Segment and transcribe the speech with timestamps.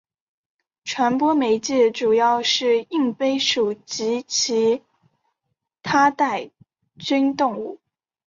[0.83, 4.81] 传播媒介主要是硬蜱属及其
[5.83, 6.49] 它带
[6.97, 7.79] 菌动物。